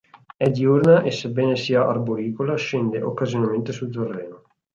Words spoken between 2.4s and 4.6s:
scende occasionalmente sul terreno.